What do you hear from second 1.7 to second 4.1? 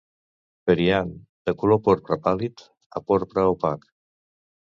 porpra pàl·lid a porpra opac.